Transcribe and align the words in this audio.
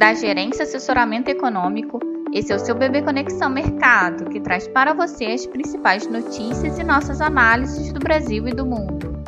da 0.00 0.14
Gerência 0.14 0.62
Assessoramento 0.62 1.28
Econômico. 1.28 2.00
Esse 2.32 2.50
é 2.54 2.56
o 2.56 2.58
seu 2.58 2.74
Bebê 2.74 3.02
Conexão 3.02 3.50
Mercado, 3.50 4.30
que 4.30 4.40
traz 4.40 4.66
para 4.66 4.94
você 4.94 5.26
as 5.26 5.44
principais 5.44 6.06
notícias 6.06 6.78
e 6.78 6.82
nossas 6.82 7.20
análises 7.20 7.92
do 7.92 8.00
Brasil 8.00 8.48
e 8.48 8.54
do 8.54 8.64
mundo 8.64 9.20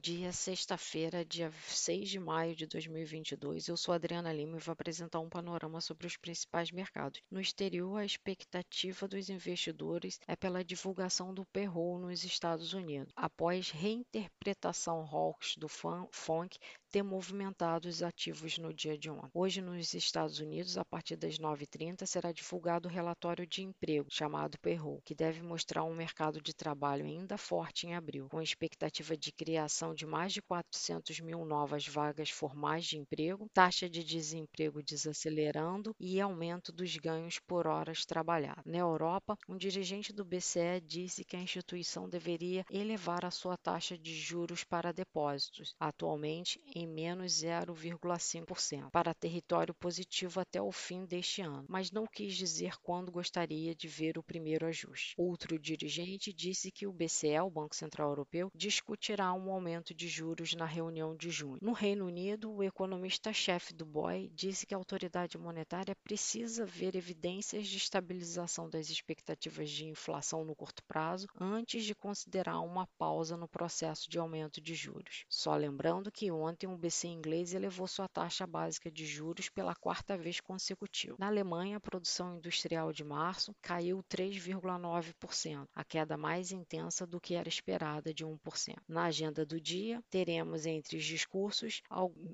dia, 0.00 0.32
sexta-feira, 0.32 1.24
dia 1.26 1.52
6 1.66 2.08
de 2.08 2.18
maio 2.18 2.56
de 2.56 2.66
2022. 2.66 3.68
Eu 3.68 3.76
sou 3.76 3.92
Adriana 3.92 4.32
Lima 4.32 4.56
e 4.56 4.60
vou 4.60 4.72
apresentar 4.72 5.20
um 5.20 5.28
panorama 5.28 5.78
sobre 5.80 6.06
os 6.06 6.16
principais 6.16 6.70
mercados. 6.70 7.20
No 7.30 7.38
exterior, 7.38 7.98
a 7.98 8.04
expectativa 8.04 9.06
dos 9.06 9.28
investidores 9.28 10.18
é 10.26 10.34
pela 10.34 10.64
divulgação 10.64 11.34
do 11.34 11.44
payroll 11.44 11.98
nos 11.98 12.24
Estados 12.24 12.72
Unidos, 12.72 13.12
após 13.14 13.70
reinterpretação 13.70 15.04
hawks 15.04 15.56
do 15.58 15.68
FONC 15.68 16.58
ter 16.90 17.02
movimentado 17.02 17.88
os 17.88 18.02
ativos 18.02 18.58
no 18.58 18.74
dia 18.74 18.98
de 18.98 19.08
ontem. 19.08 19.30
Hoje, 19.32 19.60
nos 19.60 19.94
Estados 19.94 20.40
Unidos, 20.40 20.76
a 20.76 20.84
partir 20.84 21.16
das 21.16 21.38
9h30, 21.38 22.04
será 22.04 22.32
divulgado 22.32 22.88
o 22.88 22.90
relatório 22.90 23.46
de 23.46 23.62
emprego, 23.62 24.08
chamado 24.10 24.58
payroll, 24.58 25.00
que 25.04 25.14
deve 25.14 25.40
mostrar 25.42 25.84
um 25.84 25.94
mercado 25.94 26.40
de 26.40 26.52
trabalho 26.52 27.04
ainda 27.04 27.38
forte 27.38 27.86
em 27.86 27.94
abril, 27.94 28.28
com 28.28 28.42
expectativa 28.42 29.16
de 29.16 29.30
criação 29.32 29.94
de 29.94 30.04
mais 30.04 30.32
de 30.32 30.42
400 30.42 31.20
mil 31.20 31.44
novas 31.44 31.86
vagas 31.86 32.30
formais 32.30 32.84
de 32.84 32.98
emprego, 32.98 33.48
taxa 33.54 33.88
de 33.88 34.02
desemprego 34.02 34.82
desacelerando 34.82 35.94
e 35.98 36.20
aumento 36.20 36.72
dos 36.72 36.96
ganhos 36.96 37.38
por 37.38 37.66
horas 37.66 38.04
trabalhadas. 38.04 38.64
Na 38.66 38.78
Europa, 38.78 39.36
um 39.48 39.56
dirigente 39.56 40.12
do 40.12 40.24
BCE 40.24 40.80
disse 40.84 41.24
que 41.24 41.36
a 41.36 41.42
instituição 41.42 42.08
deveria 42.08 42.64
elevar 42.70 43.24
a 43.24 43.30
sua 43.30 43.56
taxa 43.56 43.96
de 43.96 44.14
juros 44.14 44.64
para 44.64 44.92
depósitos, 44.92 45.74
atualmente 45.78 46.60
menos 46.86 47.32
0,5%, 47.32 48.90
para 48.90 49.14
território 49.14 49.74
positivo 49.74 50.40
até 50.40 50.60
o 50.60 50.72
fim 50.72 51.04
deste 51.04 51.42
ano, 51.42 51.64
mas 51.68 51.90
não 51.90 52.06
quis 52.06 52.34
dizer 52.34 52.76
quando 52.82 53.12
gostaria 53.12 53.74
de 53.74 53.88
ver 53.88 54.18
o 54.18 54.22
primeiro 54.22 54.66
ajuste. 54.66 55.14
Outro 55.16 55.58
dirigente 55.58 56.32
disse 56.32 56.70
que 56.70 56.86
o 56.86 56.92
BCE, 56.92 57.38
o 57.40 57.50
Banco 57.50 57.74
Central 57.74 58.10
Europeu, 58.10 58.50
discutirá 58.54 59.32
um 59.32 59.50
aumento 59.52 59.94
de 59.94 60.08
juros 60.08 60.54
na 60.54 60.64
reunião 60.64 61.16
de 61.16 61.30
junho. 61.30 61.58
No 61.60 61.72
Reino 61.72 62.06
Unido, 62.06 62.52
o 62.52 62.62
economista-chefe 62.62 63.74
do 63.74 63.84
BOE 63.84 64.30
disse 64.34 64.66
que 64.66 64.74
a 64.74 64.76
autoridade 64.76 65.38
monetária 65.38 65.96
precisa 66.04 66.64
ver 66.64 66.94
evidências 66.94 67.66
de 67.66 67.76
estabilização 67.76 68.68
das 68.68 68.90
expectativas 68.90 69.70
de 69.70 69.86
inflação 69.86 70.44
no 70.44 70.54
curto 70.54 70.82
prazo 70.84 71.26
antes 71.38 71.84
de 71.84 71.94
considerar 71.94 72.60
uma 72.60 72.86
pausa 72.98 73.36
no 73.36 73.48
processo 73.48 74.08
de 74.08 74.18
aumento 74.18 74.60
de 74.60 74.74
juros. 74.74 75.24
Só 75.28 75.54
lembrando 75.54 76.10
que 76.10 76.30
ontem 76.30 76.66
o 76.72 76.78
BC 76.78 77.08
inglês 77.08 77.54
elevou 77.54 77.86
sua 77.86 78.08
taxa 78.08 78.46
básica 78.46 78.90
de 78.90 79.04
juros 79.04 79.48
pela 79.48 79.74
quarta 79.74 80.16
vez 80.16 80.40
consecutiva. 80.40 81.16
Na 81.18 81.26
Alemanha, 81.26 81.76
a 81.76 81.80
produção 81.80 82.36
industrial 82.36 82.92
de 82.92 83.04
março 83.04 83.54
caiu 83.60 84.02
3,9%, 84.10 85.66
a 85.74 85.84
queda 85.84 86.16
mais 86.16 86.52
intensa 86.52 87.06
do 87.06 87.20
que 87.20 87.34
era 87.34 87.48
esperada 87.48 88.14
de 88.14 88.24
1%. 88.24 88.76
Na 88.88 89.04
agenda 89.04 89.44
do 89.44 89.60
dia, 89.60 90.02
teremos 90.08 90.66
entre 90.66 90.96
os 90.96 91.04
discursos 91.04 91.82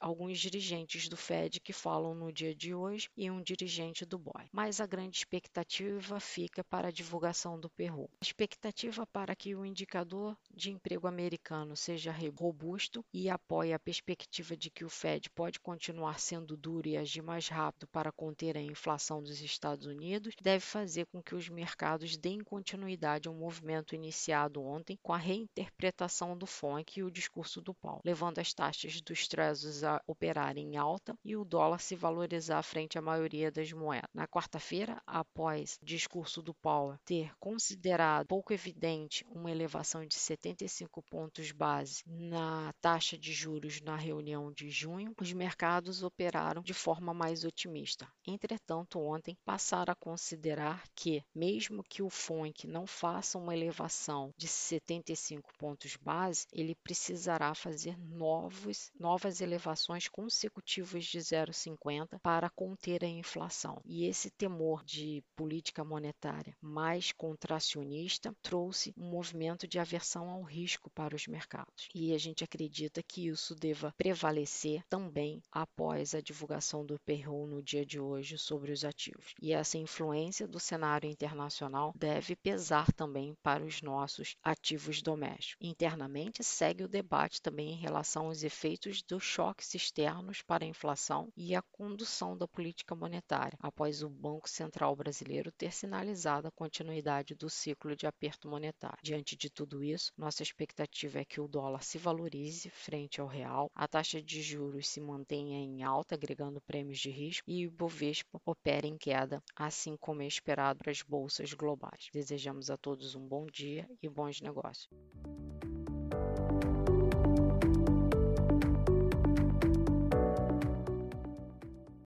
alguns 0.00 0.38
dirigentes 0.38 1.08
do 1.08 1.16
Fed 1.16 1.60
que 1.60 1.72
falam 1.72 2.14
no 2.14 2.32
dia 2.32 2.54
de 2.54 2.74
hoje 2.74 3.08
e 3.16 3.30
um 3.30 3.42
dirigente 3.42 4.04
do 4.04 4.18
BOE. 4.18 4.48
Mas 4.52 4.80
a 4.80 4.86
grande 4.86 5.16
expectativa 5.16 6.20
fica 6.20 6.62
para 6.62 6.88
a 6.88 6.92
divulgação 6.92 7.58
do 7.58 7.70
Peru. 7.70 8.10
A 8.20 8.24
expectativa 8.24 9.06
para 9.06 9.34
que 9.34 9.54
o 9.54 9.64
indicador 9.64 10.36
de 10.54 10.70
emprego 10.70 11.06
americano 11.06 11.76
seja 11.76 12.14
robusto 12.36 13.04
e 13.12 13.30
apoie 13.30 13.72
a 13.72 13.78
perspectiva 13.78 14.17
perspectiva 14.18 14.56
de 14.56 14.68
que 14.68 14.84
o 14.84 14.88
Fed 14.88 15.30
pode 15.30 15.60
continuar 15.60 16.18
sendo 16.18 16.56
duro 16.56 16.88
e 16.88 16.96
agir 16.96 17.22
mais 17.22 17.48
rápido 17.48 17.86
para 17.86 18.10
conter 18.10 18.56
a 18.56 18.60
inflação 18.60 19.22
dos 19.22 19.40
Estados 19.40 19.86
Unidos, 19.86 20.34
deve 20.42 20.64
fazer 20.64 21.06
com 21.06 21.22
que 21.22 21.36
os 21.36 21.48
mercados 21.48 22.16
deem 22.16 22.40
continuidade 22.40 23.28
ao 23.28 23.34
movimento 23.34 23.94
iniciado 23.94 24.60
ontem 24.60 24.98
com 25.02 25.12
a 25.12 25.16
reinterpretação 25.16 26.36
do 26.36 26.46
FONC 26.46 26.98
e 26.98 27.04
o 27.04 27.10
discurso 27.10 27.60
do 27.60 27.72
Paulo, 27.72 28.00
levando 28.04 28.40
as 28.40 28.52
taxas 28.52 29.00
dos 29.00 29.28
Treasuries 29.28 29.84
a 29.84 30.02
operarem 30.06 30.74
em 30.74 30.76
alta 30.76 31.16
e 31.24 31.36
o 31.36 31.44
dólar 31.44 31.78
se 31.78 31.94
valorizar 31.94 32.62
frente 32.62 32.98
à 32.98 33.02
maioria 33.02 33.52
das 33.52 33.72
moedas. 33.72 34.08
Na 34.12 34.26
quarta-feira, 34.26 35.00
após 35.06 35.78
o 35.80 35.86
discurso 35.86 36.42
do 36.42 36.52
Paulo 36.54 36.98
ter 37.04 37.32
considerado 37.38 38.26
pouco 38.26 38.52
evidente 38.52 39.24
uma 39.30 39.50
elevação 39.50 40.04
de 40.04 40.14
75 40.14 41.02
pontos 41.02 41.52
base 41.52 42.02
na 42.06 42.72
taxa 42.80 43.16
de 43.16 43.32
juros 43.32 43.80
na 43.80 44.07
reunião 44.08 44.50
de 44.50 44.70
junho, 44.70 45.12
os 45.20 45.32
mercados 45.32 46.02
operaram 46.02 46.62
de 46.62 46.72
forma 46.72 47.12
mais 47.12 47.44
otimista. 47.44 48.08
Entretanto, 48.26 48.98
ontem 48.98 49.36
passaram 49.44 49.92
a 49.92 49.96
considerar 49.96 50.82
que, 50.94 51.22
mesmo 51.34 51.82
que 51.82 52.02
o 52.02 52.08
FONC 52.08 52.66
não 52.66 52.86
faça 52.86 53.38
uma 53.38 53.54
elevação 53.54 54.32
de 54.36 54.48
75 54.48 55.52
pontos 55.58 55.96
base, 55.96 56.46
ele 56.52 56.74
precisará 56.74 57.54
fazer 57.54 57.98
novos, 57.98 58.90
novas 58.98 59.40
elevações 59.40 60.08
consecutivas 60.08 61.04
de 61.04 61.18
0,50 61.18 62.18
para 62.22 62.48
conter 62.48 63.04
a 63.04 63.08
inflação. 63.08 63.80
E 63.84 64.06
esse 64.06 64.30
temor 64.30 64.82
de 64.84 65.22
política 65.36 65.84
monetária 65.84 66.56
mais 66.60 67.12
contracionista 67.12 68.34
trouxe 68.42 68.94
um 68.96 69.10
movimento 69.10 69.66
de 69.66 69.78
aversão 69.78 70.30
ao 70.30 70.42
risco 70.42 70.90
para 70.90 71.14
os 71.14 71.26
mercados. 71.26 71.88
E 71.94 72.14
a 72.14 72.18
gente 72.18 72.44
acredita 72.44 73.02
que 73.02 73.28
isso 73.28 73.54
deva 73.54 73.94
prevalecer 73.98 74.82
também 74.88 75.42
após 75.50 76.14
a 76.14 76.20
divulgação 76.20 76.86
do 76.86 77.00
payroll 77.00 77.48
no 77.48 77.60
dia 77.60 77.84
de 77.84 77.98
hoje 77.98 78.38
sobre 78.38 78.70
os 78.70 78.84
ativos. 78.84 79.34
E 79.42 79.52
essa 79.52 79.76
influência 79.76 80.46
do 80.46 80.60
cenário 80.60 81.10
internacional 81.10 81.92
deve 81.96 82.36
pesar 82.36 82.92
também 82.92 83.34
para 83.42 83.64
os 83.64 83.82
nossos 83.82 84.36
ativos 84.40 85.02
domésticos. 85.02 85.56
Internamente, 85.60 86.44
segue 86.44 86.84
o 86.84 86.88
debate 86.88 87.42
também 87.42 87.72
em 87.72 87.76
relação 87.76 88.26
aos 88.26 88.44
efeitos 88.44 89.02
dos 89.02 89.24
choques 89.24 89.74
externos 89.74 90.42
para 90.42 90.64
a 90.64 90.68
inflação 90.68 91.28
e 91.36 91.56
a 91.56 91.62
condução 91.62 92.36
da 92.36 92.46
política 92.46 92.94
monetária, 92.94 93.58
após 93.60 94.04
o 94.04 94.08
Banco 94.08 94.48
Central 94.48 94.94
brasileiro 94.94 95.50
ter 95.50 95.72
sinalizado 95.72 96.46
a 96.46 96.52
continuidade 96.52 97.34
do 97.34 97.50
ciclo 97.50 97.96
de 97.96 98.06
aperto 98.06 98.48
monetário. 98.48 98.98
Diante 99.02 99.36
de 99.36 99.50
tudo 99.50 99.82
isso, 99.82 100.12
nossa 100.16 100.44
expectativa 100.44 101.18
é 101.18 101.24
que 101.24 101.40
o 101.40 101.48
dólar 101.48 101.82
se 101.82 101.98
valorize 101.98 102.70
frente 102.70 103.20
ao 103.20 103.26
real, 103.26 103.68
a 103.74 103.87
taxa 103.88 104.22
de 104.22 104.42
juros 104.42 104.88
se 104.88 105.00
mantenha 105.00 105.58
em 105.58 105.82
alta, 105.82 106.14
agregando 106.14 106.60
prêmios 106.60 106.98
de 106.98 107.10
risco, 107.10 107.50
e 107.50 107.66
o 107.66 107.70
Ibovespa 107.70 108.40
opera 108.44 108.86
em 108.86 108.96
queda, 108.96 109.42
assim 109.56 109.96
como 109.96 110.22
é 110.22 110.26
esperado 110.26 110.78
para 110.78 110.92
as 110.92 111.02
bolsas 111.02 111.52
globais. 111.52 112.08
Desejamos 112.12 112.70
a 112.70 112.76
todos 112.76 113.14
um 113.14 113.26
bom 113.26 113.46
dia 113.46 113.88
e 114.02 114.08
bons 114.08 114.40
negócios. 114.40 114.88